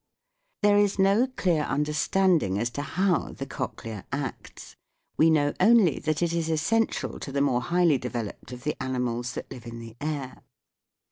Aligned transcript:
There 0.63 0.77
is 0.79 0.97
no 0.97 1.27
clear 1.27 1.61
understanding 1.61 2.57
as 2.57 2.71
to 2.71 2.81
how 2.81 3.33
the 3.33 3.45
cochlea 3.45 4.03
acts; 4.11 4.75
we 5.15 5.29
know 5.29 5.53
only 5.59 5.99
that 5.99 6.23
it 6.23 6.33
is 6.33 6.49
essential 6.49 7.19
to 7.19 7.31
the 7.31 7.39
more 7.39 7.61
highly 7.61 7.99
developed 7.99 8.51
of 8.51 8.63
the 8.63 8.75
animals 8.81 9.33
that 9.33 9.51
live 9.51 9.67
in 9.67 9.77
the 9.77 9.95
air. 10.01 10.41